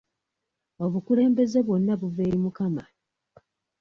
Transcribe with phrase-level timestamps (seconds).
[0.85, 2.83] Obukulembeze bwonna buva eri Mukama.